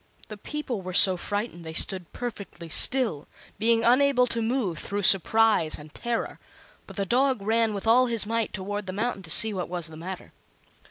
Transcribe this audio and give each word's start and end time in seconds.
The 0.29 0.37
people 0.37 0.81
were 0.81 0.95
so 0.95 1.15
frightened 1.15 1.63
they 1.63 1.73
stood 1.73 2.11
perfectly 2.11 2.69
still, 2.69 3.27
being 3.59 3.83
unable 3.83 4.25
to 4.25 4.41
move 4.41 4.79
through 4.79 5.03
surprise 5.03 5.77
and 5.77 5.93
terror; 5.93 6.39
but 6.87 6.95
the 6.95 7.05
dog 7.05 7.39
ran 7.43 7.75
with 7.75 7.85
all 7.85 8.07
his 8.07 8.25
might 8.25 8.51
toward 8.51 8.87
the 8.87 8.93
mountain 8.93 9.21
to 9.21 9.29
see 9.29 9.53
what 9.53 9.69
was 9.69 9.89
the 9.89 9.95
matter. 9.97 10.33